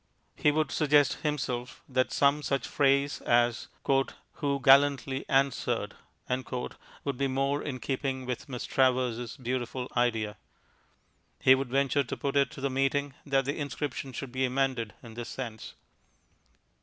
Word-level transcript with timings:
He 0.35 0.49
would 0.51 0.71
suggest 0.71 1.19
himself 1.21 1.83
that 1.87 2.11
some 2.11 2.41
such 2.41 2.67
phrase 2.67 3.21
as 3.23 3.67
"who 3.83 4.59
gallantly 4.59 5.29
answered" 5.29 5.93
would 6.27 7.17
be 7.19 7.27
more 7.27 7.61
in 7.61 7.79
keeping 7.79 8.25
with 8.25 8.49
Miss 8.49 8.65
Travers' 8.65 9.37
beautiful 9.37 9.87
idea. 9.95 10.37
He 11.39 11.53
would 11.53 11.69
venture 11.69 12.03
to 12.03 12.17
put 12.17 12.35
it 12.35 12.49
to 12.49 12.61
the 12.61 12.71
meeting 12.71 13.13
that 13.27 13.45
the 13.45 13.59
inscription 13.59 14.11
should 14.11 14.31
be 14.31 14.43
amended 14.43 14.95
in 15.03 15.13
this 15.13 15.29
sense. 15.29 15.75